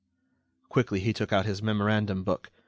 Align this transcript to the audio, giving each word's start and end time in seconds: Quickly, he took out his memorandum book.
Quickly, 0.67 0.99
he 0.99 1.13
took 1.13 1.31
out 1.31 1.45
his 1.45 1.61
memorandum 1.61 2.23
book. 2.23 2.49